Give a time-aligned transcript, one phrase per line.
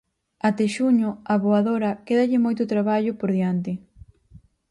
[0.47, 3.71] Até xuño, a Voadora quédalle moito traballo por diante.